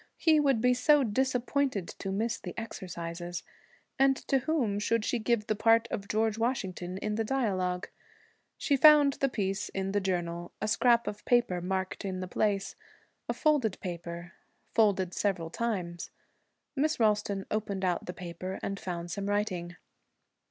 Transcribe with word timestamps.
He 0.17 0.39
would 0.39 0.61
be 0.61 0.73
so 0.73 1.03
disappointed 1.03 1.87
to 1.99 2.11
miss 2.11 2.39
the 2.39 2.55
exercises! 2.57 3.43
And 3.99 4.15
to 4.29 4.39
whom 4.39 4.79
should 4.79 5.05
she 5.05 5.19
give 5.19 5.45
the 5.45 5.53
part 5.53 5.87
of 5.91 6.07
George 6.07 6.39
Washington 6.39 6.97
in 6.97 7.13
the 7.17 7.23
dialogue? 7.23 7.87
She 8.57 8.75
found 8.75 9.13
the 9.13 9.29
piece 9.29 9.69
in 9.69 9.91
the 9.91 10.01
journal. 10.01 10.53
A 10.59 10.67
scrap 10.67 11.05
of 11.05 11.23
paper 11.25 11.61
marked 11.61 12.01
the 12.01 12.27
place. 12.27 12.75
A 13.29 13.33
folded 13.35 13.79
paper. 13.79 14.31
Folded 14.73 15.13
several 15.13 15.51
times. 15.51 16.09
Miss 16.75 16.99
Ralston 16.99 17.45
opened 17.51 17.85
out 17.85 18.07
the 18.07 18.11
paper 18.13 18.57
and 18.63 18.79
found 18.79 19.11
some 19.11 19.27
writing. 19.27 19.75